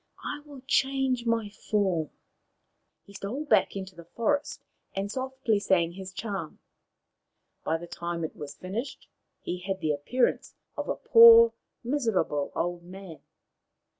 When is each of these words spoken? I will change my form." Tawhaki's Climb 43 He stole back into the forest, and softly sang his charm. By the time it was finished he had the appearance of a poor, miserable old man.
I 0.23 0.41
will 0.47 0.61
change 0.61 1.27
my 1.27 1.49
form." 1.51 2.07
Tawhaki's 2.07 2.09
Climb 2.09 3.05
43 3.05 3.05
He 3.05 3.13
stole 3.13 3.45
back 3.45 3.75
into 3.75 3.93
the 3.93 4.05
forest, 4.05 4.63
and 4.95 5.11
softly 5.11 5.59
sang 5.59 5.91
his 5.91 6.11
charm. 6.11 6.57
By 7.63 7.77
the 7.77 7.85
time 7.85 8.23
it 8.23 8.35
was 8.35 8.55
finished 8.57 9.07
he 9.41 9.59
had 9.59 9.79
the 9.79 9.91
appearance 9.91 10.55
of 10.75 10.89
a 10.89 10.95
poor, 10.95 11.53
miserable 11.83 12.51
old 12.55 12.81
man. 12.83 13.19